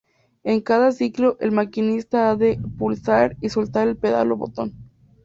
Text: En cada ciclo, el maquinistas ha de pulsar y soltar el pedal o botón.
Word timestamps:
En 0.43 0.61
cada 0.61 0.91
ciclo, 0.91 1.37
el 1.41 1.51
maquinistas 1.51 2.21
ha 2.21 2.35
de 2.35 2.59
pulsar 2.79 3.37
y 3.39 3.49
soltar 3.49 3.87
el 3.87 3.97
pedal 3.97 4.31
o 4.31 4.35
botón. 4.35 4.73